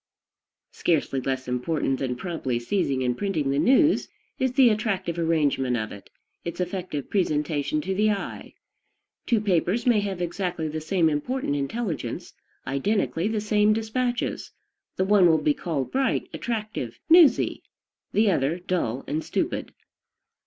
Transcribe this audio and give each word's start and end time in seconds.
Scarcely 0.71 1.21
less 1.21 1.47
important 1.47 1.99
than 1.99 2.15
promptly 2.15 2.57
seizing 2.57 3.03
and 3.03 3.15
printing 3.15 3.51
the 3.51 3.59
news 3.59 4.07
is 4.39 4.53
the 4.53 4.69
attractive 4.69 5.19
arrangement 5.19 5.77
of 5.77 5.91
it, 5.91 6.09
its 6.43 6.59
effective 6.59 7.07
presentation 7.07 7.81
to 7.81 7.93
the 7.93 8.09
eye. 8.09 8.55
Two 9.27 9.39
papers 9.39 9.85
may 9.85 9.99
have 9.99 10.19
exactly 10.19 10.67
the 10.67 10.81
same 10.81 11.07
important 11.07 11.55
intelligence, 11.55 12.33
identically 12.65 13.27
the 13.27 13.39
same 13.39 13.73
despatches: 13.73 14.49
the 14.95 15.05
one 15.05 15.27
will 15.27 15.37
be 15.37 15.53
called 15.53 15.91
bright, 15.91 16.27
attractive, 16.33 16.97
"newsy"; 17.07 17.61
the 18.11 18.31
other, 18.31 18.57
dull 18.57 19.03
and 19.05 19.23
stupid. 19.23 19.71